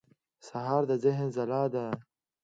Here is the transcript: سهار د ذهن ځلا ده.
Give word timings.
سهار 0.47 0.83
د 0.89 0.91
ذهن 1.03 1.27
ځلا 1.35 1.63
ده. 1.73 1.85